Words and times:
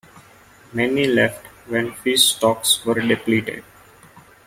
Many 0.73 1.05
left 1.05 1.45
when 1.69 1.93
fish 1.93 2.29
stocks 2.33 2.83
were 2.83 2.99
depleted. 2.99 3.63